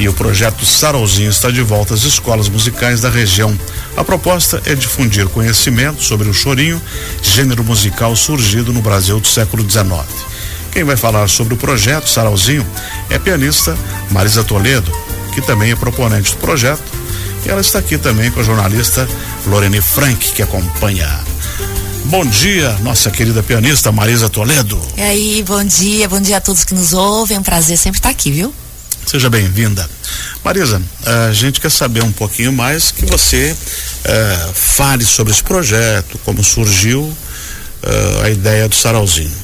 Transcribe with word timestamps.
e 0.00 0.08
o 0.08 0.14
projeto 0.14 0.64
Sarauzinho 0.64 1.28
está 1.28 1.50
de 1.50 1.60
volta 1.60 1.92
às 1.92 2.04
escolas 2.04 2.48
musicais 2.48 3.02
da 3.02 3.10
região. 3.10 3.56
A 3.94 4.02
proposta 4.02 4.60
é 4.64 4.74
difundir 4.74 5.28
conhecimento 5.28 6.02
sobre 6.02 6.26
o 6.26 6.32
chorinho, 6.32 6.80
gênero 7.22 7.62
musical 7.62 8.16
surgido 8.16 8.72
no 8.72 8.80
Brasil 8.80 9.20
do 9.20 9.28
século 9.28 9.62
XIX. 9.62 9.90
Quem 10.72 10.84
vai 10.84 10.96
falar 10.96 11.28
sobre 11.28 11.52
o 11.52 11.56
projeto 11.56 12.08
Sarauzinho 12.08 12.66
é 13.10 13.16
a 13.16 13.20
pianista 13.20 13.76
Marisa 14.10 14.42
Toledo, 14.42 14.90
que 15.34 15.42
também 15.42 15.70
é 15.70 15.76
proponente 15.76 16.32
do 16.32 16.38
projeto, 16.38 16.82
e 17.44 17.50
ela 17.50 17.60
está 17.60 17.78
aqui 17.78 17.98
também 17.98 18.30
com 18.30 18.40
a 18.40 18.44
jornalista 18.44 19.06
Lorene 19.46 19.82
Frank, 19.82 20.32
que 20.32 20.42
acompanha. 20.42 21.08
Bom 22.06 22.24
dia, 22.24 22.70
nossa 22.80 23.10
querida 23.10 23.42
pianista 23.42 23.92
Marisa 23.92 24.30
Toledo. 24.30 24.80
E 24.96 25.02
aí, 25.02 25.44
bom 25.46 25.62
dia, 25.62 26.08
bom 26.08 26.20
dia 26.20 26.38
a 26.38 26.40
todos 26.40 26.64
que 26.64 26.72
nos 26.72 26.94
ouvem. 26.94 27.36
É 27.36 27.40
um 27.40 27.42
prazer 27.42 27.76
sempre 27.76 27.98
estar 27.98 28.08
aqui, 28.08 28.30
viu? 28.30 28.54
Seja 29.10 29.28
bem-vinda. 29.28 29.90
Marisa, 30.44 30.80
a 31.04 31.32
gente 31.32 31.60
quer 31.60 31.72
saber 31.72 32.00
um 32.04 32.12
pouquinho 32.12 32.52
mais 32.52 32.92
que 32.92 33.04
você 33.06 33.50
uh, 33.50 34.54
fale 34.54 35.04
sobre 35.04 35.32
esse 35.32 35.42
projeto, 35.42 36.16
como 36.24 36.44
surgiu 36.44 37.02
uh, 37.02 38.22
a 38.24 38.30
ideia 38.30 38.68
do 38.68 38.74
Sarauzinho. 38.76 39.36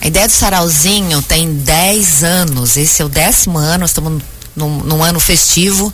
A 0.00 0.06
ideia 0.06 0.26
do 0.26 0.32
Sarauzinho 0.32 1.20
tem 1.20 1.52
10 1.52 2.24
anos, 2.24 2.78
esse 2.78 3.02
é 3.02 3.04
o 3.04 3.08
décimo 3.10 3.58
ano, 3.58 3.84
estamos 3.84 4.22
num, 4.56 4.78
num, 4.78 5.04
ano 5.04 5.20
festivo. 5.20 5.92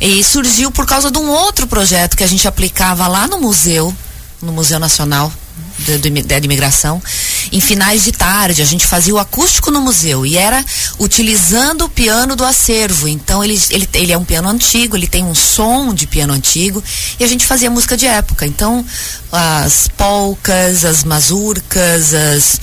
E 0.00 0.22
surgiu 0.22 0.70
por 0.70 0.86
causa 0.86 1.10
de 1.10 1.18
um 1.18 1.28
outro 1.28 1.66
projeto 1.66 2.16
que 2.16 2.22
a 2.22 2.28
gente 2.28 2.46
aplicava 2.46 3.08
lá 3.08 3.26
no 3.26 3.40
museu, 3.40 3.92
no 4.40 4.52
Museu 4.52 4.78
Nacional 4.78 5.32
de, 5.78 6.22
da 6.22 6.38
Imigração, 6.38 7.02
em 7.50 7.60
finais 7.60 8.04
de 8.04 8.12
tarde. 8.12 8.62
A 8.62 8.64
gente 8.64 8.86
fazia 8.86 9.14
o 9.14 9.18
acústico 9.18 9.70
no 9.70 9.80
museu 9.80 10.24
e 10.24 10.36
era 10.36 10.64
utilizando 10.98 11.84
o 11.84 11.88
piano 11.88 12.36
do 12.36 12.44
acervo. 12.44 13.08
Então 13.08 13.42
ele, 13.42 13.60
ele, 13.70 13.88
ele 13.94 14.12
é 14.12 14.18
um 14.18 14.24
piano 14.24 14.48
antigo, 14.48 14.96
ele 14.96 15.06
tem 15.06 15.24
um 15.24 15.34
som 15.34 15.92
de 15.92 16.06
piano 16.06 16.32
antigo 16.32 16.82
e 17.18 17.24
a 17.24 17.26
gente 17.26 17.46
fazia 17.46 17.70
música 17.70 17.96
de 17.96 18.06
época. 18.06 18.46
Então 18.46 18.84
as 19.30 19.88
polcas, 19.96 20.84
as 20.84 21.04
mazurcas, 21.04 22.14
as, 22.14 22.60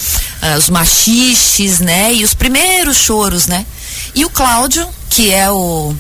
os 0.58 0.70
machiches, 0.70 1.80
né? 1.80 2.14
E 2.14 2.24
os 2.24 2.34
primeiros 2.34 2.98
choros, 2.98 3.48
né? 3.48 3.66
E 4.16 4.26
o 4.26 4.30
Cláudio, 4.30 4.88
que 5.10 5.32
é 5.32 5.50
o 5.50 5.96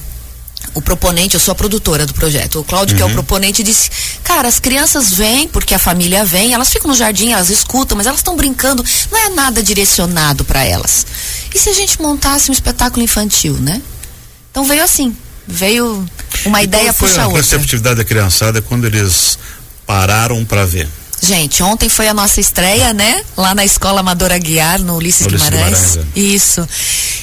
o 0.79 0.81
proponente, 0.81 1.35
eu 1.35 1.39
sou 1.39 1.51
a 1.51 1.55
produtora 1.55 2.05
do 2.05 2.13
projeto. 2.13 2.59
O 2.59 2.63
Cláudio, 2.63 2.93
uhum. 2.93 2.97
que 2.97 3.01
é 3.03 3.05
o 3.05 3.09
uhum. 3.09 3.13
proponente, 3.13 3.61
disse: 3.61 3.89
Cara, 4.23 4.47
as 4.47 4.59
crianças 4.59 5.13
vêm, 5.13 5.47
porque 5.47 5.75
a 5.75 5.79
família 5.79 6.25
vem, 6.25 6.53
elas 6.53 6.69
ficam 6.69 6.89
no 6.89 6.95
jardim, 6.95 7.31
elas 7.31 7.49
escutam, 7.49 7.97
mas 7.97 8.07
elas 8.07 8.19
estão 8.19 8.35
brincando, 8.35 8.83
não 9.11 9.19
é 9.19 9.29
nada 9.29 9.61
direcionado 9.61 10.43
para 10.43 10.63
elas. 10.63 11.05
E 11.53 11.59
se 11.59 11.69
a 11.69 11.73
gente 11.73 12.01
montasse 12.01 12.49
um 12.49 12.53
espetáculo 12.53 13.03
infantil, 13.03 13.53
né? 13.53 13.81
Então 14.51 14.63
veio 14.63 14.83
assim, 14.83 15.15
veio 15.47 16.05
uma 16.45 16.61
e 16.61 16.63
ideia 16.63 16.93
qual 16.93 17.09
foi 17.09 17.19
a 17.19 17.27
outra. 17.27 17.41
receptividade 17.41 17.97
da 17.97 18.03
criançada 18.03 18.61
quando 18.61 18.85
eles 18.85 19.37
pararam 19.85 20.43
para 20.45 20.65
ver? 20.65 20.87
Gente, 21.21 21.61
ontem 21.61 21.89
foi 21.89 22.07
a 22.07 22.13
nossa 22.13 22.39
estreia, 22.39 22.93
né? 22.93 23.21
Lá 23.35 23.53
na 23.53 23.65
Escola 23.65 23.99
Amadora 23.99 24.37
Guiar, 24.37 24.79
no 24.79 24.95
Ulisses, 24.95 25.27
Ulisses 25.27 25.49
Guimarães. 25.49 25.79
Guimarães 25.79 26.07
é. 26.15 26.19
Isso. 26.19 26.67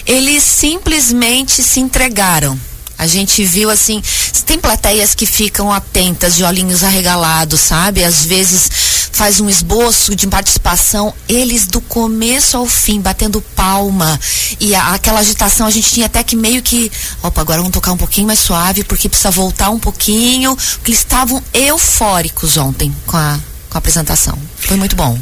Eles 0.04 0.42
simplesmente 0.42 1.62
se 1.62 1.80
entregaram 1.80 2.60
a 2.98 3.06
gente 3.06 3.44
viu 3.44 3.70
assim, 3.70 4.02
tem 4.46 4.58
plateias 4.58 5.14
que 5.14 5.26
ficam 5.26 5.72
atentas, 5.72 6.34
de 6.34 6.44
olhinhos 6.44 6.84
arregalados, 6.84 7.60
sabe? 7.60 8.04
Às 8.04 8.24
vezes 8.24 8.70
faz 9.12 9.40
um 9.40 9.48
esboço 9.48 10.14
de 10.14 10.26
participação, 10.26 11.12
eles 11.28 11.66
do 11.66 11.80
começo 11.80 12.56
ao 12.56 12.66
fim, 12.66 13.00
batendo 13.00 13.40
palma. 13.40 14.18
E 14.60 14.74
a, 14.74 14.94
aquela 14.94 15.20
agitação, 15.20 15.66
a 15.66 15.70
gente 15.70 15.90
tinha 15.90 16.06
até 16.06 16.22
que 16.22 16.36
meio 16.36 16.62
que, 16.62 16.92
opa, 17.22 17.40
agora 17.40 17.58
vamos 17.58 17.72
tocar 17.72 17.92
um 17.92 17.96
pouquinho 17.96 18.26
mais 18.26 18.38
suave, 18.38 18.84
porque 18.84 19.08
precisa 19.08 19.30
voltar 19.30 19.70
um 19.70 19.78
pouquinho, 19.78 20.54
porque 20.54 20.90
eles 20.90 21.00
estavam 21.00 21.42
eufóricos 21.52 22.56
ontem 22.56 22.94
com 23.06 23.16
a, 23.16 23.38
com 23.70 23.76
a 23.76 23.78
apresentação. 23.78 24.38
Foi 24.58 24.76
muito 24.76 24.94
bom. 24.94 25.18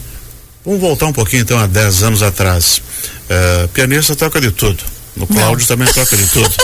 Vamos 0.64 0.80
voltar 0.80 1.06
um 1.06 1.12
pouquinho 1.12 1.42
então 1.42 1.58
a 1.58 1.66
10 1.66 2.02
anos 2.02 2.22
atrás. 2.22 2.82
Uh, 3.24 3.68
pianista 3.68 4.16
toca 4.16 4.40
de 4.40 4.50
tudo. 4.50 4.82
No 5.16 5.26
Cláudio 5.26 5.66
também 5.66 5.86
toca 5.92 6.16
de 6.16 6.26
tudo. 6.26 6.54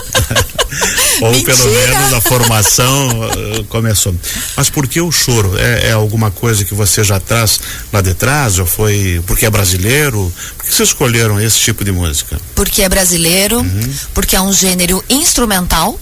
Ou 1.22 1.32
Mentira. 1.32 1.54
pelo 1.54 1.70
menos 1.70 2.12
a 2.12 2.20
formação 2.20 3.08
uh, 3.08 3.64
começou. 3.64 4.14
Mas 4.56 4.70
por 4.70 4.88
que 4.88 5.00
o 5.00 5.12
choro? 5.12 5.56
É, 5.58 5.88
é, 5.88 5.92
alguma 5.92 6.30
coisa 6.30 6.64
que 6.64 6.74
você 6.74 7.04
já 7.04 7.20
traz 7.20 7.60
lá 7.92 8.00
de 8.00 8.14
trás? 8.14 8.58
Ou 8.58 8.66
foi 8.66 9.22
porque 9.26 9.46
é 9.46 9.50
brasileiro? 9.50 10.32
Por 10.56 10.66
que 10.66 10.74
vocês 10.74 10.88
escolheram 10.88 11.40
esse 11.40 11.58
tipo 11.58 11.84
de 11.84 11.92
música? 11.92 12.40
Porque 12.54 12.82
é 12.82 12.88
brasileiro, 12.88 13.58
uhum. 13.58 13.94
porque 14.14 14.34
é 14.34 14.40
um 14.40 14.52
gênero 14.52 15.02
instrumental 15.08 15.98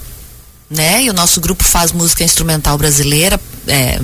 né? 0.69 1.03
E 1.03 1.09
o 1.09 1.13
nosso 1.13 1.41
grupo 1.41 1.63
faz 1.63 1.91
música 1.91 2.23
instrumental 2.23 2.77
brasileira, 2.77 3.39
é, 3.67 3.99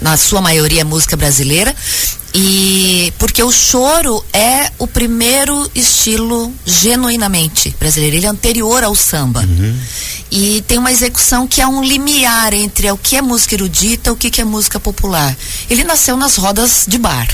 na 0.00 0.16
sua 0.16 0.40
maioria 0.40 0.82
é 0.82 0.84
música 0.84 1.16
brasileira. 1.16 1.74
E 2.34 3.12
porque 3.18 3.42
o 3.42 3.50
choro 3.50 4.22
é 4.32 4.70
o 4.78 4.86
primeiro 4.86 5.68
estilo 5.74 6.52
genuinamente 6.64 7.74
brasileiro, 7.80 8.16
ele 8.16 8.26
é 8.26 8.28
anterior 8.28 8.84
ao 8.84 8.94
samba. 8.94 9.40
Uhum. 9.40 9.78
E 10.30 10.62
tem 10.68 10.78
uma 10.78 10.92
execução 10.92 11.48
que 11.48 11.60
é 11.60 11.66
um 11.66 11.82
limiar 11.82 12.52
entre 12.52 12.90
o 12.92 12.98
que 12.98 13.16
é 13.16 13.22
música 13.22 13.54
erudita 13.54 14.10
e 14.10 14.12
o 14.12 14.16
que 14.16 14.40
é 14.40 14.44
música 14.44 14.78
popular. 14.78 15.34
Ele 15.70 15.84
nasceu 15.84 16.16
nas 16.16 16.36
rodas 16.36 16.84
de 16.86 16.98
bar 16.98 17.28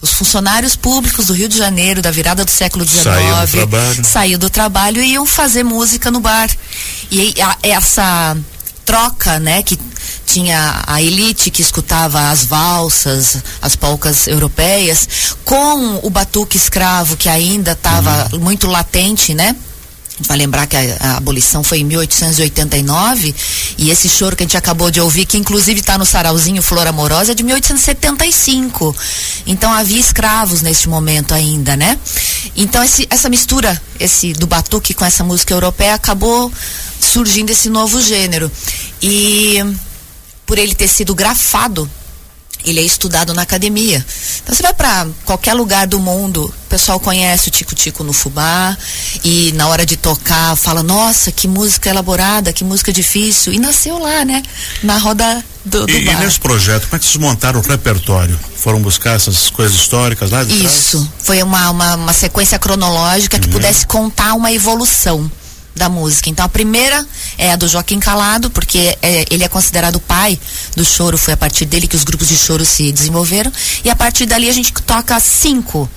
os 0.00 0.12
funcionários 0.12 0.76
públicos 0.76 1.26
do 1.26 1.32
Rio 1.32 1.48
de 1.48 1.56
Janeiro, 1.56 2.00
da 2.00 2.10
virada 2.10 2.44
do 2.44 2.50
século 2.50 2.84
XIX, 2.84 3.04
saiu 3.04 3.36
do 3.46 3.50
trabalho, 3.50 4.04
do 4.38 4.50
trabalho 4.50 5.02
e 5.02 5.12
iam 5.12 5.26
fazer 5.26 5.64
música 5.64 6.10
no 6.10 6.20
bar. 6.20 6.48
E 7.10 7.34
a, 7.40 7.56
essa 7.62 8.36
troca, 8.84 9.38
né, 9.38 9.62
que 9.62 9.78
tinha 10.24 10.82
a 10.86 11.02
elite 11.02 11.50
que 11.50 11.62
escutava 11.62 12.30
as 12.30 12.44
valsas, 12.44 13.38
as 13.60 13.74
polcas 13.74 14.26
europeias, 14.26 15.08
com 15.44 16.00
o 16.02 16.10
batuque 16.10 16.56
escravo 16.56 17.16
que 17.16 17.28
ainda 17.28 17.72
estava 17.72 18.28
uhum. 18.32 18.40
muito 18.40 18.66
latente, 18.66 19.34
né? 19.34 19.56
Vai 20.20 20.36
lembrar 20.36 20.66
que 20.66 20.76
a, 20.76 20.96
a, 21.00 21.16
abolição 21.16 21.62
foi 21.62 21.78
em 21.78 21.84
1889 21.84 23.34
e 23.76 23.90
esse 23.90 24.08
choro 24.08 24.34
que 24.34 24.42
a 24.42 24.46
gente 24.46 24.56
acabou 24.56 24.90
de 24.90 25.00
ouvir, 25.00 25.26
que 25.26 25.36
inclusive 25.36 25.80
está 25.80 25.96
no 25.96 26.04
sarauzinho 26.04 26.62
Flor 26.62 26.86
Amorosa, 26.86 27.32
é 27.32 27.34
de 27.34 27.42
1875. 27.42 28.96
Então 29.46 29.72
havia 29.72 30.00
escravos 30.00 30.62
neste 30.62 30.88
momento 30.88 31.34
ainda, 31.34 31.76
né? 31.76 31.98
Então 32.56 32.82
esse, 32.82 33.06
essa 33.10 33.28
mistura, 33.28 33.80
esse 34.00 34.32
do 34.32 34.46
batuque 34.46 34.94
com 34.94 35.04
essa 35.04 35.22
música 35.22 35.54
europeia 35.54 35.94
acabou 35.94 36.52
surgindo 37.00 37.50
esse 37.50 37.68
novo 37.68 38.00
gênero. 38.00 38.50
E 39.02 39.58
por 40.44 40.58
ele 40.58 40.74
ter 40.74 40.88
sido 40.88 41.14
grafado 41.14 41.88
ele 42.64 42.80
é 42.80 42.82
estudado 42.82 43.32
na 43.34 43.42
academia. 43.42 44.04
Então 44.42 44.54
você 44.54 44.62
vai 44.62 44.74
para 44.74 45.06
qualquer 45.24 45.54
lugar 45.54 45.86
do 45.86 45.98
mundo, 45.98 46.44
o 46.46 46.68
pessoal 46.68 47.00
conhece 47.00 47.48
o 47.48 47.50
tico-tico 47.50 48.04
no 48.04 48.12
fubá 48.12 48.76
e 49.24 49.52
na 49.52 49.68
hora 49.68 49.86
de 49.86 49.96
tocar 49.96 50.56
fala: 50.56 50.82
"Nossa, 50.82 51.32
que 51.32 51.48
música 51.48 51.88
elaborada, 51.88 52.52
que 52.52 52.64
música 52.64 52.92
difícil". 52.92 53.52
E 53.52 53.58
nasceu 53.58 53.98
lá, 53.98 54.24
né, 54.24 54.42
na 54.82 54.98
roda 54.98 55.44
do, 55.64 55.86
do 55.86 55.92
e, 55.92 56.04
bar. 56.04 56.20
E 56.20 56.24
nesse 56.24 56.40
projeto, 56.40 56.84
como 56.88 56.96
é 56.96 56.98
que 56.98 57.04
vocês 57.04 57.16
montaram 57.16 57.60
o 57.60 57.62
repertório? 57.62 58.38
Foram 58.56 58.80
buscar 58.80 59.16
essas 59.16 59.50
coisas 59.50 59.76
históricas 59.76 60.30
lá 60.30 60.42
de 60.42 60.52
Isso, 60.52 60.98
trás? 60.98 61.10
foi 61.22 61.42
uma, 61.42 61.70
uma, 61.70 61.94
uma 61.94 62.12
sequência 62.12 62.58
cronológica 62.58 63.38
que 63.38 63.46
uhum. 63.46 63.52
pudesse 63.52 63.86
contar 63.86 64.34
uma 64.34 64.52
evolução 64.52 65.30
da 65.78 65.88
música. 65.88 66.28
Então 66.28 66.44
a 66.44 66.48
primeira 66.48 67.06
é 67.36 67.52
a 67.52 67.56
do 67.56 67.68
Joaquim 67.68 67.98
Calado, 67.98 68.50
porque 68.50 68.96
é, 69.00 69.24
ele 69.30 69.44
é 69.44 69.48
considerado 69.48 69.96
o 69.96 70.00
pai 70.00 70.38
do 70.76 70.84
choro, 70.84 71.16
foi 71.16 71.34
a 71.34 71.36
partir 71.36 71.64
dele 71.64 71.86
que 71.86 71.96
os 71.96 72.04
grupos 72.04 72.28
de 72.28 72.36
choro 72.36 72.64
se 72.64 72.92
desenvolveram. 72.92 73.52
E 73.84 73.90
a 73.90 73.96
partir 73.96 74.26
dali 74.26 74.48
a 74.48 74.52
gente 74.52 74.72
toca 74.72 75.18
cinco 75.20 75.88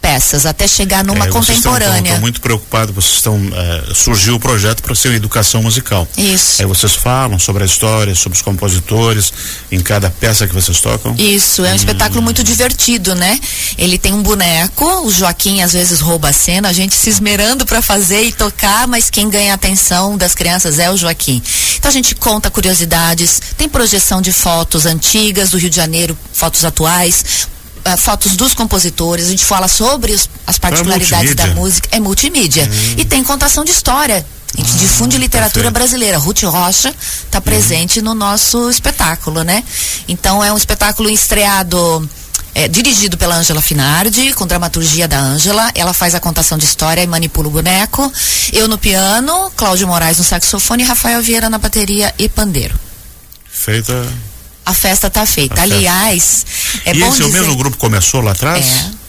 peças 0.00 0.46
até 0.46 0.66
chegar 0.66 1.04
numa 1.04 1.26
é, 1.26 1.28
contemporânea. 1.28 2.00
Estão 2.00 2.20
muito 2.20 2.40
preocupados, 2.40 2.94
vocês 2.94 3.16
estão 3.16 3.38
é, 3.52 3.94
surgiu 3.94 4.36
o 4.36 4.40
projeto 4.40 4.82
para 4.82 4.94
ser 4.94 5.08
uma 5.08 5.16
educação 5.16 5.62
musical. 5.62 6.08
Isso. 6.16 6.62
Aí 6.62 6.66
vocês 6.66 6.94
falam 6.94 7.38
sobre 7.38 7.62
a 7.62 7.66
história, 7.66 8.14
sobre 8.14 8.36
os 8.36 8.42
compositores 8.42 9.32
em 9.70 9.80
cada 9.80 10.10
peça 10.10 10.46
que 10.46 10.54
vocês 10.54 10.80
tocam. 10.80 11.14
Isso, 11.18 11.64
é 11.64 11.70
um 11.70 11.72
hum. 11.72 11.76
espetáculo 11.76 12.22
muito 12.22 12.42
divertido, 12.42 13.14
né? 13.14 13.38
Ele 13.76 13.98
tem 13.98 14.12
um 14.12 14.22
boneco, 14.22 14.84
o 15.06 15.12
Joaquim 15.12 15.60
às 15.62 15.72
vezes 15.72 16.00
rouba 16.00 16.28
a 16.28 16.32
cena, 16.32 16.68
a 16.68 16.72
gente 16.72 16.94
se 16.94 17.10
esmerando 17.10 17.66
para 17.66 17.82
fazer 17.82 18.22
e 18.22 18.32
tocar, 18.32 18.86
mas 18.86 19.10
quem 19.10 19.28
ganha 19.28 19.52
a 19.52 19.54
atenção 19.54 20.16
das 20.16 20.34
crianças 20.34 20.78
é 20.78 20.90
o 20.90 20.96
Joaquim. 20.96 21.42
Então 21.76 21.90
a 21.90 21.92
gente 21.92 22.14
conta 22.14 22.50
curiosidades, 22.50 23.40
tem 23.56 23.68
projeção 23.68 24.20
de 24.20 24.32
fotos 24.32 24.86
antigas 24.86 25.50
do 25.50 25.58
Rio 25.58 25.70
de 25.70 25.76
Janeiro, 25.76 26.16
fotos 26.32 26.64
atuais, 26.64 27.48
uh, 27.86 27.96
fotos 27.96 28.36
dos 28.36 28.54
compositores, 28.54 29.26
a 29.26 29.30
gente 29.30 29.44
fala 29.44 29.68
sobre 29.68 30.12
os, 30.12 30.28
as 30.46 30.56
é 30.56 30.58
particularidades 30.58 31.32
é 31.32 31.34
da 31.34 31.46
música, 31.48 31.88
é 31.92 32.00
multimídia. 32.00 32.64
Hum. 32.64 32.94
E 32.98 33.04
tem 33.04 33.22
contação 33.22 33.64
de 33.64 33.70
história. 33.70 34.24
A 34.52 34.56
gente 34.60 34.72
ah, 34.74 34.78
difunde 34.78 35.16
literatura 35.16 35.70
perfeito. 35.70 35.72
brasileira. 35.72 36.18
Ruth 36.18 36.42
Rocha 36.42 36.92
está 37.24 37.40
presente 37.40 38.00
hum. 38.00 38.04
no 38.04 38.14
nosso 38.14 38.68
espetáculo, 38.68 39.42
né? 39.42 39.62
Então 40.08 40.42
é 40.42 40.52
um 40.52 40.56
espetáculo 40.56 41.08
estreado 41.08 42.08
é 42.54 42.66
dirigido 42.66 43.16
pela 43.16 43.36
Ângela 43.36 43.62
Finardi, 43.62 44.32
com 44.32 44.46
dramaturgia 44.46 45.06
da 45.06 45.20
Ângela. 45.20 45.70
Ela 45.74 45.92
faz 45.92 46.14
a 46.14 46.20
contação 46.20 46.58
de 46.58 46.64
história 46.64 47.02
e 47.02 47.06
manipula 47.06 47.48
o 47.48 47.50
boneco. 47.50 48.12
Eu 48.52 48.66
no 48.66 48.76
piano, 48.76 49.52
Cláudio 49.56 49.86
Moraes 49.86 50.18
no 50.18 50.24
saxofone 50.24 50.82
e 50.82 50.86
Rafael 50.86 51.22
Vieira 51.22 51.48
na 51.48 51.58
bateria 51.58 52.12
e 52.18 52.28
pandeiro. 52.28 52.78
Feita. 53.48 54.06
A 54.64 54.74
festa 54.74 55.06
está 55.08 55.24
feita. 55.26 55.60
A 55.60 55.64
Aliás, 55.64 56.44
é 56.84 56.94
e 56.94 57.00
bom 57.00 57.08
esse 57.08 57.22
dizer... 57.22 57.24
é 57.24 57.26
o 57.26 57.32
mesmo 57.32 57.56
grupo 57.56 57.76
começou 57.76 58.20
lá 58.20 58.32
atrás? 58.32 58.64
É. 58.66 59.00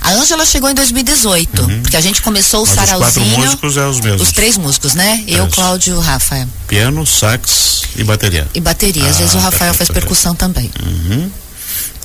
A 0.00 0.12
Ângela 0.14 0.44
chegou 0.44 0.68
em 0.68 0.74
2018, 0.74 1.62
Uhum. 1.62 1.80
porque 1.82 1.96
a 1.96 2.00
gente 2.00 2.20
começou 2.20 2.64
o 2.64 2.66
Mas 2.66 2.70
os 2.70 2.74
quatro 2.76 2.98
sarauzinho. 2.98 3.38
músicos 3.38 3.76
é 3.76 3.86
os 3.86 4.00
mesmos. 4.00 4.22
Os 4.22 4.32
três 4.32 4.58
músicos, 4.58 4.94
né? 4.94 5.24
Eu, 5.28 5.44
Isso. 5.46 5.54
Cláudio 5.54 5.94
e 5.94 5.96
o 5.96 6.00
Rafa. 6.00 6.46
Piano, 6.66 7.06
sax 7.06 7.82
e 7.94 8.02
bateria. 8.04 8.46
E 8.52 8.60
bateria. 8.60 9.04
Às 9.08 9.16
Ah, 9.16 9.18
vezes 9.20 9.34
o 9.34 9.38
Rafael 9.38 9.72
perfeito, 9.72 9.76
faz 9.76 9.88
perfeito. 9.88 9.94
percussão 10.06 10.34
também. 10.34 10.70
Uhum. 10.84 11.30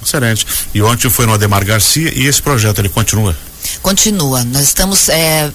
Excelente. 0.06 0.45
E 0.74 0.81
ontem 0.81 1.09
foi 1.09 1.25
no 1.25 1.33
Ademar 1.33 1.65
Garcia 1.65 2.12
e 2.15 2.25
esse 2.27 2.42
projeto 2.42 2.80
ele 2.80 2.89
continua. 2.89 3.36
Continua. 3.81 4.44
Nós 4.44 4.63
estamos 4.63 5.09
é, 5.09 5.51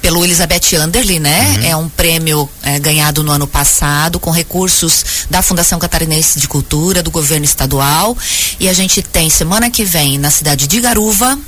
pelo 0.00 0.24
Elizabeth 0.24 0.76
Anderle, 0.76 1.18
né? 1.18 1.68
É 1.68 1.76
um 1.76 1.88
prêmio 1.88 2.48
é, 2.62 2.78
ganhado 2.78 3.22
no 3.22 3.32
ano 3.32 3.46
passado 3.46 4.18
com 4.18 4.30
recursos 4.30 5.26
da 5.30 5.42
Fundação 5.42 5.78
Catarinense 5.78 6.38
de 6.38 6.48
Cultura, 6.48 7.02
do 7.02 7.10
governo 7.10 7.44
estadual. 7.44 8.16
E 8.58 8.68
a 8.68 8.72
gente 8.72 9.02
tem 9.02 9.30
semana 9.30 9.70
que 9.70 9.84
vem 9.84 10.18
na 10.18 10.30
cidade 10.30 10.66
de 10.66 10.80
Garuva 10.80 11.38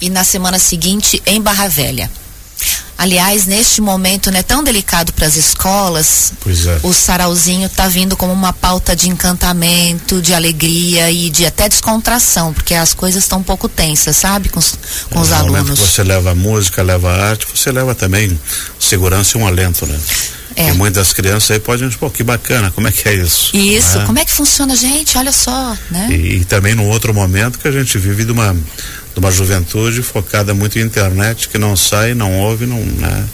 e 0.00 0.08
na 0.08 0.24
semana 0.24 0.58
seguinte 0.58 1.22
em 1.26 1.40
Barra 1.40 1.68
Velha. 1.68 2.10
Aliás, 3.00 3.46
neste 3.46 3.80
momento, 3.80 4.30
né, 4.30 4.42
tão 4.42 4.62
delicado 4.62 5.10
para 5.14 5.26
as 5.26 5.34
escolas, 5.34 6.34
é. 6.46 6.86
o 6.86 6.92
sarauzinho 6.92 7.66
tá 7.70 7.88
vindo 7.88 8.14
como 8.14 8.30
uma 8.30 8.52
pauta 8.52 8.94
de 8.94 9.08
encantamento, 9.08 10.20
de 10.20 10.34
alegria 10.34 11.10
e 11.10 11.30
de 11.30 11.46
até 11.46 11.66
descontração, 11.66 12.52
porque 12.52 12.74
as 12.74 12.92
coisas 12.92 13.24
estão 13.24 13.38
um 13.38 13.42
pouco 13.42 13.70
tensas, 13.70 14.18
sabe, 14.18 14.50
com 14.50 14.58
os, 14.58 14.78
com 15.08 15.18
os 15.18 15.30
no 15.30 15.36
momento 15.36 15.56
alunos. 15.56 15.80
que 15.80 15.86
você 15.86 16.02
leva 16.02 16.34
música, 16.34 16.82
leva 16.82 17.10
arte, 17.10 17.46
você 17.50 17.72
leva 17.72 17.94
também 17.94 18.38
segurança 18.78 19.38
e 19.38 19.40
um 19.40 19.46
alento, 19.46 19.86
né? 19.86 19.98
É. 20.56 20.68
E 20.68 20.72
muitas 20.74 21.14
crianças 21.14 21.52
aí 21.52 21.58
podem 21.58 21.86
dizer, 21.88 21.98
pô, 21.98 22.10
que 22.10 22.22
bacana, 22.22 22.70
como 22.70 22.86
é 22.86 22.92
que 22.92 23.08
é 23.08 23.14
isso? 23.14 23.56
Isso, 23.56 23.98
né? 23.98 24.04
como 24.04 24.18
é 24.18 24.26
que 24.26 24.32
funciona, 24.32 24.76
gente? 24.76 25.16
Olha 25.16 25.32
só, 25.32 25.74
né? 25.90 26.08
E, 26.10 26.40
e 26.40 26.44
também 26.44 26.74
num 26.74 26.86
outro 26.86 27.14
momento 27.14 27.58
que 27.58 27.66
a 27.66 27.72
gente 27.72 27.96
vive 27.96 28.26
de 28.26 28.32
uma, 28.32 28.54
de 29.14 29.18
uma 29.18 29.30
juventude 29.30 30.02
focada 30.02 30.54
muito 30.54 30.78
em 30.78 30.82
internet, 30.82 31.48
que 31.48 31.58
não 31.58 31.76
sai, 31.76 32.14
não 32.14 32.38
ouve, 32.40 32.66
não, 32.66 32.78
né? 32.78 33.24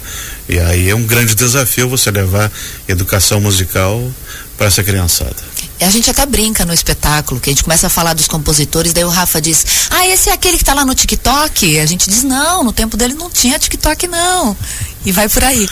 E 0.49 0.59
aí 0.59 0.89
é 0.89 0.95
um 0.95 1.03
grande 1.03 1.35
desafio 1.35 1.89
você 1.89 2.09
levar 2.09 2.51
educação 2.87 3.39
musical 3.39 4.11
para 4.57 4.67
essa 4.67 4.83
criançada. 4.83 5.35
A 5.79 5.89
gente 5.89 6.09
até 6.09 6.25
brinca 6.25 6.65
no 6.65 6.73
espetáculo, 6.73 7.39
que 7.39 7.49
a 7.49 7.53
gente 7.53 7.63
começa 7.63 7.87
a 7.87 7.89
falar 7.89 8.13
dos 8.13 8.27
compositores, 8.27 8.93
daí 8.93 9.03
o 9.03 9.09
Rafa 9.09 9.41
diz, 9.41 9.65
ah, 9.89 10.07
esse 10.07 10.29
é 10.29 10.33
aquele 10.33 10.57
que 10.57 10.63
tá 10.63 10.73
lá 10.73 10.83
no 10.83 10.95
TikTok? 10.95 11.79
A 11.79 11.85
gente 11.85 12.09
diz, 12.09 12.23
não, 12.23 12.63
no 12.63 12.73
tempo 12.73 12.97
dele 12.97 13.13
não 13.13 13.29
tinha 13.29 13.59
TikTok, 13.59 14.07
não. 14.07 14.55
E 15.05 15.11
vai 15.11 15.29
por 15.29 15.43
aí. 15.43 15.67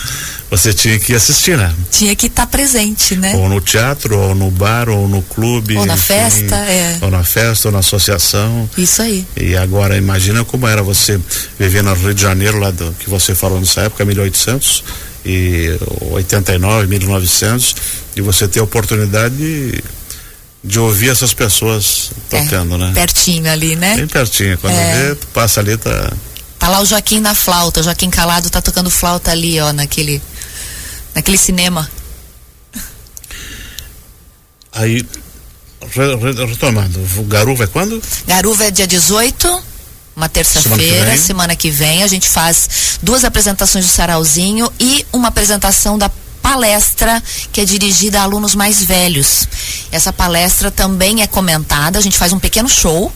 Você 0.50 0.72
tinha 0.72 0.98
que 0.98 1.12
assistir, 1.12 1.58
né? 1.58 1.74
Tinha 1.90 2.14
que 2.14 2.26
estar 2.26 2.46
presente, 2.46 3.16
né? 3.16 3.34
Ou 3.34 3.48
no 3.48 3.60
teatro, 3.60 4.16
ou 4.16 4.34
no 4.34 4.50
bar, 4.50 4.88
ou 4.88 5.08
no 5.08 5.20
clube. 5.20 5.76
Ou 5.76 5.84
na 5.84 5.94
enfim, 5.94 6.06
festa, 6.06 6.54
é. 6.54 6.98
Ou 7.02 7.10
na 7.10 7.24
festa, 7.24 7.68
ou 7.68 7.72
na 7.72 7.80
associação. 7.80 8.70
Isso 8.78 9.02
aí. 9.02 9.26
E 9.36 9.56
agora 9.56 9.96
imagina 9.96 10.44
como 10.44 10.68
era 10.68 10.82
você 10.82 11.20
viver 11.58 11.82
no 11.82 11.92
Rio 11.94 12.14
de 12.14 12.22
Janeiro, 12.22 12.60
lá 12.60 12.70
do, 12.70 12.92
que 12.92 13.10
você 13.10 13.34
falou 13.34 13.58
nessa 13.58 13.82
época, 13.82 14.04
1800 14.04 14.84
e 15.26 15.76
89, 16.12 16.86
1900, 16.86 17.76
e 18.14 18.20
você 18.20 18.46
ter 18.46 18.60
a 18.60 18.62
oportunidade 18.62 19.36
de, 19.36 19.82
de 20.64 20.78
ouvir 20.80 21.10
essas 21.10 21.32
pessoas 21.32 22.10
tocando, 22.28 22.76
né? 22.76 22.90
Pertinho 22.94 23.50
ali, 23.50 23.76
né? 23.76 23.96
Bem 23.96 24.06
pertinho. 24.08 24.58
Quando 24.58 24.74
É. 24.76 25.08
vê, 25.08 25.14
tu 25.14 25.26
passa 25.28 25.60
ali, 25.60 25.76
tá. 25.76 26.12
Tá 26.58 26.68
lá 26.68 26.80
o 26.80 26.84
Joaquim 26.86 27.20
na 27.20 27.34
flauta, 27.34 27.80
o 27.80 27.82
Joaquim 27.82 28.10
Calado 28.10 28.50
tá 28.50 28.60
tocando 28.60 28.90
flauta 28.90 29.30
ali, 29.30 29.60
ó, 29.60 29.72
naquele, 29.72 30.20
naquele 31.14 31.38
cinema. 31.38 31.88
Aí, 34.72 35.06
re- 35.90 36.16
re- 36.16 36.46
retomando, 36.46 37.00
o 37.18 37.22
Garuva 37.24 37.64
é 37.64 37.66
quando? 37.66 38.02
Garuva 38.26 38.64
é 38.64 38.70
dia 38.70 38.86
18, 38.86 39.48
uma 39.48 39.62
Semana 40.14 40.28
terça-feira, 40.30 41.06
vem. 41.06 41.18
semana 41.18 41.56
que 41.56 41.70
vem. 41.70 42.02
A 42.02 42.06
gente 42.06 42.28
faz 42.28 42.98
duas 43.02 43.24
apresentações 43.24 43.86
do 43.86 43.90
Sarauzinho 43.90 44.70
e 44.80 45.06
uma 45.12 45.28
apresentação 45.28 45.96
da 45.96 46.10
palestra 46.50 47.20
que 47.52 47.60
é 47.60 47.64
dirigida 47.64 48.20
a 48.20 48.22
alunos 48.22 48.54
mais 48.54 48.82
velhos. 48.84 49.48
Essa 49.90 50.12
palestra 50.12 50.70
também 50.70 51.20
é 51.20 51.26
comentada, 51.26 51.98
a 51.98 52.02
gente 52.02 52.16
faz 52.16 52.32
um 52.32 52.38
pequeno 52.38 52.68
show, 52.68 53.12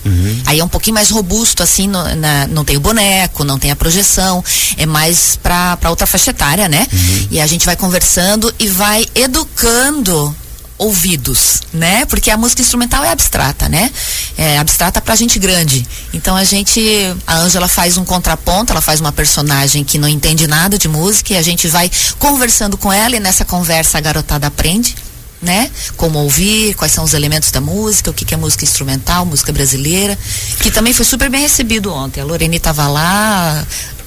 aí 0.46 0.58
é 0.58 0.64
um 0.64 0.68
pouquinho 0.68 0.94
mais 0.94 1.10
robusto, 1.10 1.62
assim, 1.62 1.86
no- 1.86 2.16
na- 2.16 2.48
não 2.48 2.64
tem 2.64 2.76
o 2.76 2.80
boneco, 2.80 3.44
não 3.44 3.56
tem 3.58 3.70
a 3.70 3.76
projeção, 3.76 4.42
é 4.76 4.84
mais 4.84 5.38
pra 5.40 5.78
outra 5.88 6.06
faixa 6.08 6.30
etária, 6.32 6.68
né? 6.68 6.86
E 7.30 7.40
a 7.40 7.46
gente 7.46 7.64
vai 7.64 7.76
conversando 7.76 8.52
e 8.58 8.66
vai 8.66 9.06
educando 9.14 10.34
ouvidos, 10.80 11.60
né? 11.74 12.06
Porque 12.06 12.30
a 12.30 12.38
música 12.38 12.62
instrumental 12.62 13.04
é 13.04 13.10
abstrata, 13.10 13.68
né? 13.68 13.90
É 14.36 14.58
abstrata 14.58 14.98
pra 14.98 15.14
gente 15.14 15.38
grande. 15.38 15.86
Então 16.12 16.34
a 16.34 16.42
gente, 16.42 16.80
a 17.26 17.36
Ângela 17.36 17.68
faz 17.68 17.98
um 17.98 18.04
contraponto, 18.04 18.72
ela 18.72 18.80
faz 18.80 18.98
uma 18.98 19.12
personagem 19.12 19.84
que 19.84 19.98
não 19.98 20.08
entende 20.08 20.46
nada 20.46 20.78
de 20.78 20.88
música 20.88 21.34
e 21.34 21.36
a 21.36 21.42
gente 21.42 21.68
vai 21.68 21.90
conversando 22.18 22.78
com 22.78 22.90
ela 22.90 23.14
e 23.14 23.20
nessa 23.20 23.44
conversa 23.44 23.98
a 23.98 24.00
garotada 24.00 24.46
aprende, 24.46 24.96
né? 25.42 25.70
Como 25.98 26.18
ouvir, 26.18 26.72
quais 26.72 26.92
são 26.92 27.04
os 27.04 27.12
elementos 27.12 27.50
da 27.50 27.60
música, 27.60 28.10
o 28.10 28.14
que, 28.14 28.24
que 28.24 28.32
é 28.32 28.36
música 28.38 28.64
instrumental, 28.64 29.26
música 29.26 29.52
brasileira, 29.52 30.18
que 30.62 30.70
também 30.70 30.94
foi 30.94 31.04
super 31.04 31.28
bem 31.28 31.42
recebido 31.42 31.92
ontem. 31.92 32.22
A 32.22 32.24
Lorene 32.24 32.56
estava 32.56 32.88
lá, 32.88 33.66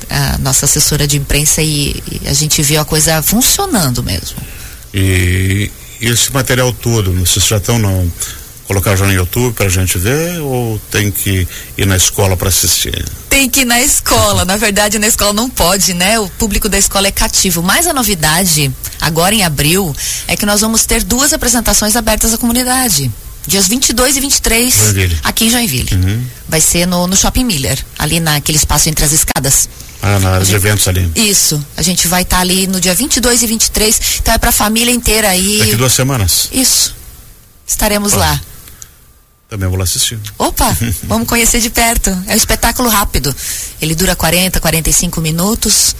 a 0.10 0.40
nossa 0.40 0.66
assessora 0.66 1.06
de 1.06 1.18
imprensa 1.18 1.62
e, 1.62 2.02
e 2.12 2.28
a 2.28 2.34
gente 2.34 2.64
viu 2.64 2.81
a 2.81 2.86
coisa 2.86 3.22
funcionando 3.22 4.02
mesmo. 4.02 4.38
E 4.92 5.72
esse 6.09 6.31
material 6.33 6.71
todo, 6.73 7.11
vocês 7.13 7.45
já 7.45 7.57
estão 7.57 7.79
não 7.79 8.11
colocar 8.65 8.95
já 8.95 9.05
no 9.05 9.13
YouTube 9.13 9.53
pra 9.53 9.67
gente 9.69 9.97
ver 9.97 10.39
ou 10.39 10.79
tem 10.89 11.11
que 11.11 11.47
ir 11.77 11.85
na 11.85 11.95
escola 11.95 12.35
para 12.35 12.50
assistir? 12.50 13.05
Tem 13.29 13.50
que 13.50 13.61
ir 13.61 13.65
na 13.65 13.81
escola. 13.81 14.45
Na 14.45 14.57
verdade, 14.57 14.97
na 15.00 15.07
escola 15.07 15.33
não 15.33 15.50
pode, 15.50 15.94
né? 15.94 16.19
O 16.19 16.29
público 16.29 16.69
da 16.69 16.77
escola 16.77 17.07
é 17.07 17.11
cativo. 17.11 17.61
Mas 17.61 17.88
a 17.88 17.94
novidade, 17.94 18.71
agora 19.01 19.35
em 19.35 19.44
abril, 19.44 19.95
é 20.27 20.35
que 20.35 20.45
nós 20.45 20.61
vamos 20.61 20.85
ter 20.85 21.03
duas 21.03 21.33
apresentações 21.33 21.95
abertas 21.95 22.33
à 22.33 22.38
comunidade. 22.38 23.11
Dias 23.45 23.67
22 23.67 24.15
e 24.17 24.19
23, 24.21 24.73
Joinville. 24.73 25.17
aqui 25.23 25.45
em 25.45 25.50
Joinville. 25.50 25.89
Uhum. 25.95 26.23
Vai 26.47 26.61
ser 26.61 26.85
no, 26.85 27.07
no 27.07 27.15
Shopping 27.15 27.44
Miller, 27.44 27.77
ali 28.00 28.19
naquele 28.19 28.57
espaço 28.57 28.88
entre 28.88 29.03
as 29.03 29.11
escadas. 29.11 29.67
Ah, 30.05 30.19
na 30.19 30.31
área 30.31 30.45
de 30.45 30.53
eventos 30.53 30.85
ali. 30.85 31.09
Isso. 31.15 31.65
A 31.77 31.81
gente 31.81 32.09
vai 32.09 32.23
estar 32.23 32.39
ali 32.39 32.67
no 32.67 32.81
dia 32.81 32.94
22 32.94 33.41
e 33.41 33.47
23. 33.47 34.01
Então 34.19 34.33
é 34.33 34.38
pra 34.38 34.51
família 34.51 34.91
inteira 34.91 35.29
aí. 35.29 35.59
Daqui 35.59 35.75
duas 35.77 35.94
semanas. 35.94 36.50
Isso. 36.51 36.93
Estaremos 37.65 38.12
lá. 38.12 38.39
Também 39.48 39.69
vou 39.69 39.77
lá 39.77 39.86
assistir. 39.86 40.19
Opa, 40.38 40.75
vamos 41.07 41.25
conhecer 41.25 41.62
de 41.62 41.69
perto. 41.69 42.10
É 42.27 42.33
um 42.33 42.36
espetáculo 42.36 42.89
rápido. 42.89 43.33
Ele 43.81 43.95
dura 43.95 44.13
40, 44.13 44.60
45 44.60 45.22
minutos 45.22 45.95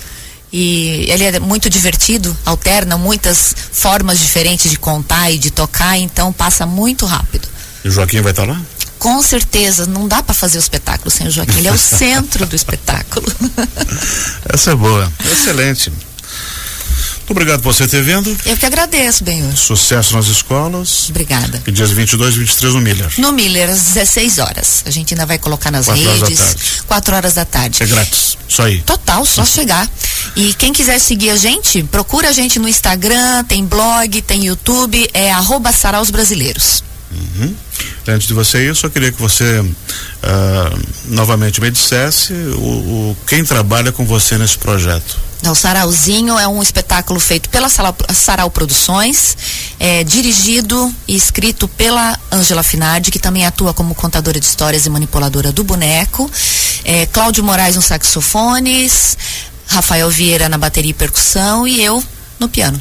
e 0.52 1.10
ele 1.10 1.24
é 1.24 1.40
muito 1.40 1.70
divertido, 1.70 2.36
alterna 2.46 2.98
muitas 2.98 3.56
formas 3.72 4.20
diferentes 4.20 4.70
de 4.70 4.78
contar 4.78 5.32
e 5.32 5.40
de 5.40 5.50
tocar, 5.50 5.98
então 5.98 6.32
passa 6.34 6.66
muito 6.66 7.06
rápido. 7.06 7.48
E 7.86 7.88
o 7.88 7.92
Joaquim 7.92 8.22
vai 8.22 8.34
estar 8.34 8.46
lá? 8.46 8.62
Com 9.04 9.22
certeza, 9.22 9.86
não 9.86 10.08
dá 10.08 10.24
para 10.24 10.34
fazer 10.34 10.58
o 10.58 10.62
espetáculo 10.62 11.12
sem 11.12 11.28
o 11.28 11.30
Joaquim. 11.30 11.58
Ele 11.58 11.68
é 11.68 11.72
o 11.74 11.78
centro 11.78 12.46
do 12.46 12.56
espetáculo. 12.56 13.26
Essa 14.48 14.72
é 14.72 14.76
boa. 14.76 15.12
Excelente. 15.30 15.90
Muito 15.90 17.32
obrigado 17.32 17.62
por 17.62 17.74
você 17.74 17.86
ter 17.86 18.02
vindo. 18.02 18.34
Eu 18.46 18.56
que 18.58 18.66
agradeço, 18.66 19.24
Benhur. 19.26 19.56
Sucesso 19.58 20.16
nas 20.16 20.28
escolas. 20.28 21.10
Obrigada. 21.10 21.62
E 21.68 21.72
dias 21.72 21.92
22 21.92 22.36
e 22.36 22.40
23 22.40 22.74
no 22.76 22.80
Miller. 22.82 23.12
No 23.18 23.32
Miller, 23.34 23.70
às 23.70 23.82
16 23.82 24.40
horas. 24.40 24.84
A 24.86 24.90
gente 24.90 25.14
ainda 25.14 25.26
vai 25.26 25.38
colocar 25.38 25.70
nas 25.72 25.86
Quatro 25.86 26.08
horas 26.10 26.22
redes. 26.22 26.38
tarde. 26.40 26.84
4 26.88 27.16
horas 27.16 27.34
da 27.34 27.44
tarde. 27.46 27.84
É 27.84 27.86
grátis. 27.86 28.38
Só 28.48 28.64
aí. 28.64 28.82
Total, 28.84 29.26
só 29.26 29.44
chegar. 29.46 29.90
E 30.36 30.54
quem 30.54 30.72
quiser 30.72 31.00
seguir 31.00 31.30
a 31.30 31.36
gente, 31.38 31.84
procura 31.84 32.30
a 32.30 32.32
gente 32.32 32.58
no 32.58 32.70
Instagram, 32.70 33.44
tem 33.46 33.66
blog, 33.66 34.22
tem 34.22 34.46
YouTube, 34.46 35.10
é 35.14 35.30
arroba 35.32 35.72
Saraus 35.74 36.10
Brasileiros. 36.10 36.84
Uhum. 37.12 37.54
Antes 38.08 38.28
de 38.28 38.34
você 38.34 38.64
ir, 38.64 38.68
eu 38.68 38.76
só 38.76 38.90
queria 38.90 39.12
que 39.12 39.22
você 39.22 39.64
ah, 40.22 40.78
novamente 41.06 41.60
me 41.62 41.70
dissesse 41.72 42.34
o, 42.34 42.58
o- 43.12 43.18
quem 43.28 43.44
trabalha 43.44 43.92
com 43.92 44.06
você 44.06 44.38
nesse 44.38 44.58
projeto. 44.58 45.18
O 45.46 45.54
Sarauzinho 45.56 46.40
é 46.40 46.48
um 46.48 46.62
espetáculo 46.64 47.20
feito 47.20 47.50
pela 47.50 47.68
Sarau 47.70 48.50
Produções, 48.50 49.36
é, 49.78 50.02
dirigido 50.04 50.94
e 51.06 51.16
escrito 51.18 51.68
pela 51.68 52.18
Ângela 52.32 52.64
Finardi, 52.64 53.12
que 53.12 53.20
também 53.20 53.46
atua 53.46 53.74
como 53.74 53.94
contadora 53.94 54.40
de 54.40 54.46
histórias 54.46 54.86
e 54.86 54.90
manipuladora 54.90 55.52
do 55.52 55.62
boneco. 55.64 56.32
É, 56.86 57.06
Cláudio 57.08 57.44
Moraes 57.44 57.76
nos 57.76 57.86
saxofones, 57.86 59.18
Rafael 59.68 60.10
Vieira 60.10 60.48
na 60.48 60.58
bateria 60.58 60.92
e 60.92 60.94
percussão 60.94 61.68
e 61.68 61.84
eu 61.84 62.02
no 62.40 62.48
piano. 62.48 62.80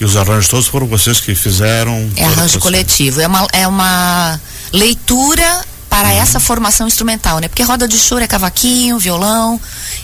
E 0.00 0.04
os 0.04 0.16
arranjos 0.16 0.48
todos 0.48 0.66
foram 0.66 0.86
vocês 0.86 1.20
que 1.20 1.34
fizeram? 1.34 2.10
É 2.16 2.24
arranjo 2.24 2.58
coletivo. 2.58 3.20
É 3.20 3.26
uma, 3.26 3.46
é 3.52 3.66
uma 3.66 4.40
leitura 4.72 5.64
para 5.88 6.08
uhum. 6.08 6.22
essa 6.22 6.40
formação 6.40 6.86
instrumental, 6.86 7.38
né? 7.38 7.48
Porque 7.48 7.62
roda 7.62 7.86
de 7.86 7.98
choro 7.98 8.24
é 8.24 8.26
cavaquinho, 8.26 8.98
violão, 8.98 9.60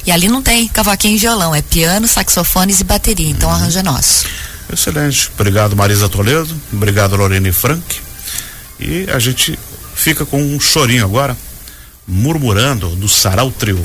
e 0.06 0.12
ali 0.12 0.28
não 0.28 0.42
tem 0.42 0.68
cavaquinho 0.68 1.16
e 1.16 1.18
violão, 1.18 1.54
é 1.54 1.62
piano, 1.62 2.06
saxofones 2.06 2.80
e 2.80 2.84
bateria, 2.84 3.30
então 3.30 3.48
uhum. 3.48 3.54
arranjo 3.54 3.78
é 3.78 3.82
nosso. 3.82 4.26
Excelente. 4.70 5.30
Obrigado, 5.34 5.74
Marisa 5.74 6.08
Toledo. 6.08 6.54
Obrigado, 6.70 7.16
Lorene 7.16 7.52
Frank. 7.52 7.82
E 8.78 9.06
a 9.10 9.18
gente 9.18 9.58
fica 9.94 10.26
com 10.26 10.42
um 10.42 10.60
chorinho 10.60 11.04
agora, 11.04 11.36
murmurando 12.06 12.94
do 12.94 13.08
Sarau 13.08 13.50
Trio. 13.50 13.84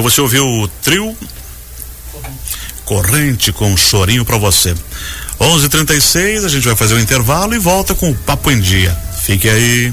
Aí 0.00 0.02
você 0.02 0.22
ouviu 0.22 0.46
o 0.46 0.66
trio 0.66 1.14
Corrente 2.86 3.52
com 3.52 3.76
chorinho 3.76 4.24
para 4.24 4.38
você. 4.38 4.74
11:36 5.38 6.46
a 6.46 6.48
gente 6.48 6.66
vai 6.66 6.74
fazer 6.74 6.94
um 6.94 6.98
intervalo 6.98 7.54
e 7.54 7.58
volta 7.58 7.94
com 7.94 8.10
o 8.10 8.14
papo 8.14 8.50
em 8.50 8.58
dia. 8.58 8.96
Fique 9.22 9.46
aí. 9.48 9.92